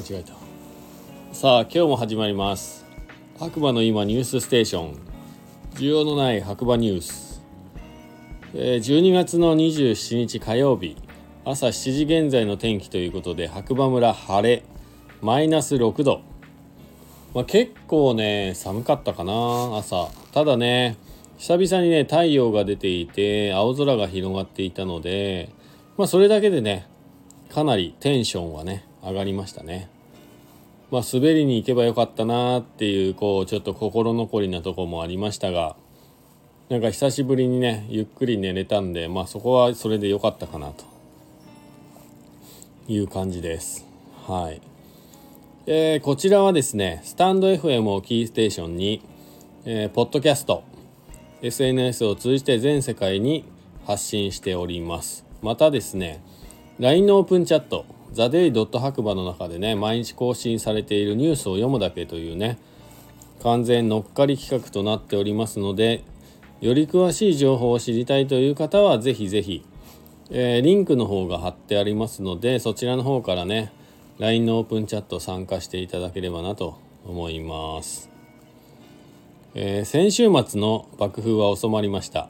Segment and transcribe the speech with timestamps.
[0.00, 0.32] 間違えた。
[1.34, 2.86] さあ今日も始まります。
[3.38, 4.98] 白馬の今ニュースステーション。
[5.74, 7.42] 需要のない白馬ニュース、
[8.54, 10.96] えー、12月の27日火曜日。
[11.44, 14.62] 朝7時現在の天気ということで白馬村晴れ。
[15.20, 16.22] マイナス6度、
[17.34, 19.32] まあ、結構ね寒かったかな
[19.76, 20.08] 朝。
[20.32, 20.96] ただね
[21.36, 25.50] 久々にね太陽が出ていて青空が広がっていたので
[25.98, 26.86] まあそれだけでね
[27.50, 29.88] かなりテンションはね上がりましたね。
[30.90, 35.76] まあ、滑りに行けばよかったなっていうこうちょっと心残りなとこもありましたが
[36.68, 40.84] なんか久しぶりにねゆっくり寝れたんでまあそこはそれで良かったかなと
[42.88, 43.86] いう感じです。
[44.26, 44.60] はい。
[45.66, 49.02] えー、こちらはですねスタンド FM をキーステーションに、
[49.64, 50.64] えー、ポッドキャスト
[51.42, 53.44] SNS を通じて全世界に
[53.86, 55.24] 発信しております。
[55.42, 56.22] またですね
[56.80, 62.58] LINE のオープンチャットザ・デイ・ドット白馬の中でね毎日更新されているニュースを読むだけというね
[63.42, 66.02] 完全乗っかり企画となっておりますので
[66.60, 69.64] より詳しい情報を知りたいという方はぜひぜひ、
[70.30, 73.72] えー、リンクの方が貼ってありますのでそちらの方からね
[74.18, 78.10] LINE のオープンチャット参加していただければなと思います、
[79.54, 82.28] えー、先週末の爆風は収まりました。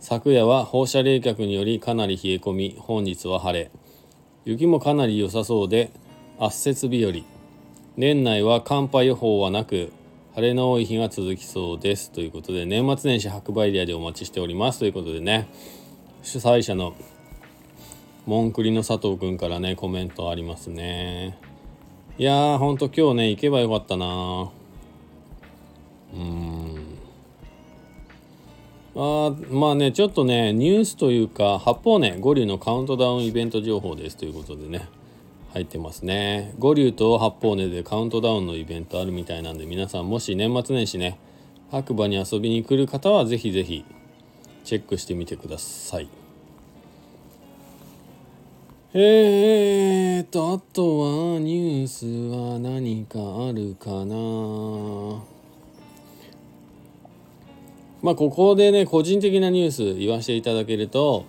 [0.00, 3.70] 昨夜は放射冷却によりかなり冷え込み本日は晴れ。
[4.46, 5.90] 雪もかなり良さそうで
[6.38, 7.12] 圧雪日和。
[7.96, 9.92] 年内は寒波予報はなく
[10.34, 12.10] 晴れの多い日が続きそうです。
[12.10, 14.78] ということで年末年始白馬エリアでお待ちしております。
[14.78, 15.48] ということでね
[16.22, 16.94] 主催者の
[18.24, 21.38] モンクリの佐藤君からねコメントありますね。
[22.16, 24.50] いやーほんと今日ね行けばよかったな
[26.14, 26.59] うん。
[28.96, 34.16] あまあねちょっとねニュースというか八方ね五竜のカウントダウンイベント情報です。
[34.16, 34.88] ということでね
[35.52, 36.54] 入ってますね。
[36.58, 41.18] 五竜と八方根でカウントダウンのイベントあるみたいなんで皆さんもし年末年始ね
[41.70, 43.84] 白馬に遊びに来る方はぜひぜひ
[44.64, 46.08] チェックしてみてください。
[48.92, 50.98] えーとあと
[51.34, 55.22] はニュースは何かあるかな？
[58.02, 61.26] まあ、ここでね、個人的なニュース言わせていただけると、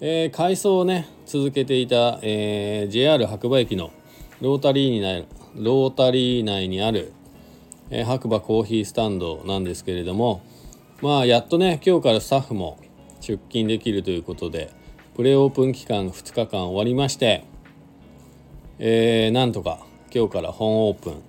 [0.00, 3.90] えー、改装をね、続けていた、えー、JR 白馬駅の
[4.40, 7.12] ロータリーになる、ロータリー内にある、
[7.90, 10.42] えー、白馬コーヒースタンドなんですけれども、
[11.00, 12.78] まあ、やっとね、今日からスタッフも
[13.20, 14.70] 出勤できるということで、
[15.16, 17.44] プレオープン期間2日間終わりまして、
[18.78, 19.84] えー、なんとか
[20.14, 21.22] 今日から本オープン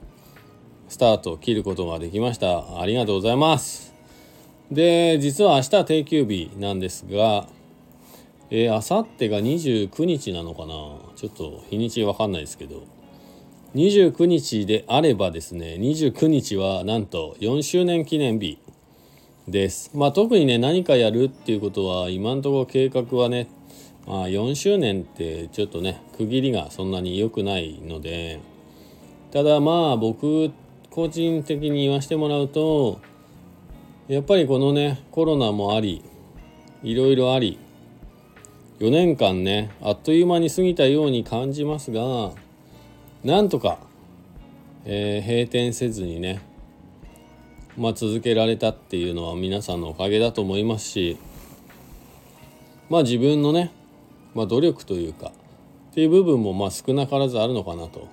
[0.88, 2.80] スタートを切ることができました。
[2.80, 3.93] ありがとうございます。
[4.74, 7.48] で実は明日定休日なんですが
[8.56, 10.68] えー、あさってが29日なのかな？
[11.16, 12.84] ちょっと日にちわかんないですけど。
[13.74, 18.60] 29日であればですね29日はなんと4周年記念日
[19.48, 19.90] です。
[19.96, 23.48] まあ特にね何かやるっていうことは今んところ計画はね
[24.06, 28.40] まあ4周年ってちょっとね区切りがそんなに良くないので。
[29.32, 30.52] ただまあ僕
[30.92, 33.02] 個人的に言わせてもらうと
[34.10, 36.04] やっぱりこのねコロナもあり
[36.84, 37.58] いろいろあり
[38.80, 42.32] 4年間ねあっという間に過ぎたように感じますが
[43.24, 43.80] なんとか、
[44.84, 46.42] えー、閉店せずにね
[47.78, 51.18] まあ続けられたっていうのは皆さんのおかげだと思いますし
[52.90, 53.72] まあ自分のね、
[54.36, 55.32] まあ、努力というか
[55.92, 58.10] っていう部分もまあ少なからずあるのかなと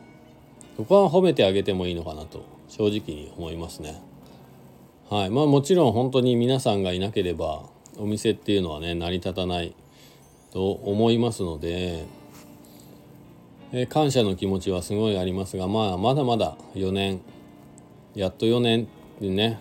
[0.77, 4.09] そこは褒めてあげてもいいのかなと正直に思いますね。
[5.10, 5.31] はい。
[5.31, 7.65] まあ、もちろん本当に皆さんがいなければ
[7.98, 9.75] お店っていうのはね成り立たない
[10.53, 12.06] と思いますので、
[13.72, 17.21] え感謝の気持ちはすごいありますが、まあ、まだまだ4年
[18.15, 18.87] やっと4年
[19.21, 19.59] でね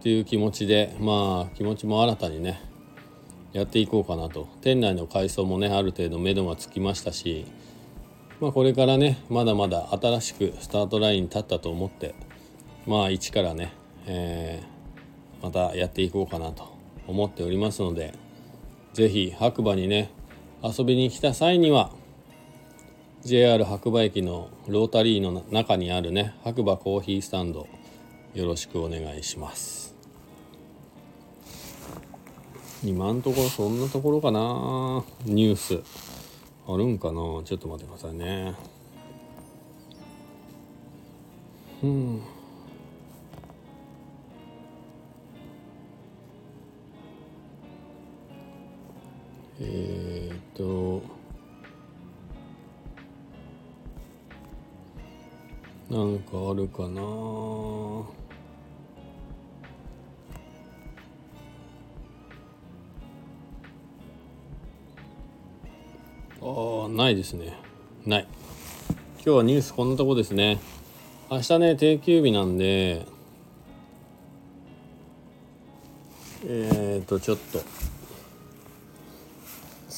[0.00, 2.60] っていう気持ちでまあ気持ちも新たにね
[3.52, 4.48] やっていこうかなと。
[4.62, 7.46] 店内の改装もねある程度目処がつきましたし、
[8.40, 12.16] まあ、これからねまだまだ新しくスタートラインに立ったと思って
[12.88, 16.74] まあ一からねえー、またやっていこうかなと
[17.06, 18.14] 思っておりますので
[18.92, 20.10] 是非白馬にね
[20.62, 21.92] 遊びに来た際には
[23.22, 27.68] JR 白馬駅のロータリーの中にあるね白馬コーヒースタンド
[28.34, 29.94] よろしくお願いします。
[32.82, 35.04] 今んところそんなところかな。
[35.26, 35.82] ニュース。
[36.66, 37.14] あるんかな。
[37.44, 38.54] ちょっと待ってくださいね。
[41.82, 42.22] うん。
[49.62, 51.02] えー、っと
[55.90, 57.02] なんかあるかな。
[66.42, 67.54] ああないですね。
[68.06, 68.26] ない。
[69.16, 70.58] 今日はニュースこんなとこですね。
[71.30, 73.04] 明日ね定休日なんで
[76.46, 77.99] えっ、とちょっと。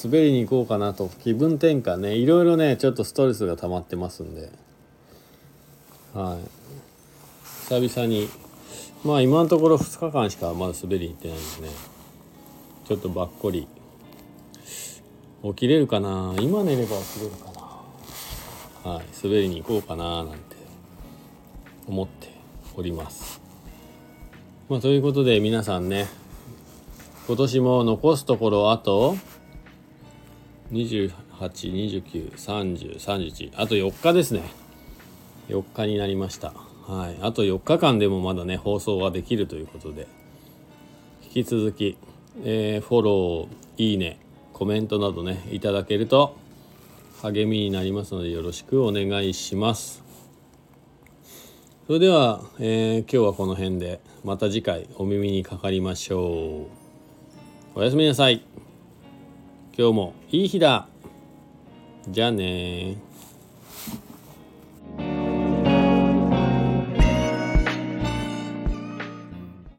[0.03, 1.09] 滑りに行こうかなと。
[1.23, 2.15] 気分転換ね。
[2.15, 4.51] いろいろねちょっとストレスが溜まってますんで。
[6.15, 6.39] はい。
[7.69, 8.29] 久々に。
[9.05, 11.69] まあ今のところ2日間しかまだ滑りに行ってないんですね。
[12.87, 13.67] ちょっとばっこり。
[15.43, 16.35] 起きれるかな？
[16.39, 17.53] 今寝れば起きれるか
[18.85, 18.93] な？
[18.93, 19.05] はい。
[19.23, 20.25] 滑りに行こうかな？
[20.25, 20.57] なんて。
[21.89, 22.29] 思って
[22.77, 23.41] おります。
[24.69, 26.07] まあということで皆さんね。
[27.27, 29.17] 今年も残すところあと
[30.73, 34.43] 28293031あと4日ですね。
[35.49, 36.55] 4日になりました。
[36.87, 37.19] はい。
[37.21, 40.09] あと4日間でもまだね放送はできるということで。
[41.35, 41.97] 引き続き、
[42.45, 44.19] えー、フォローいいね
[44.53, 46.37] コメントなどねいただけると
[47.23, 50.03] 励みになりますのでよろしくお願いします。
[51.87, 56.67] それでは、えー、今日はこの辺でまた次回お耳にかかりましょ
[57.75, 57.75] う。
[57.75, 58.52] おやすみなさい。
[59.77, 60.87] 今日もいい日だ。
[62.07, 62.99] じゃあね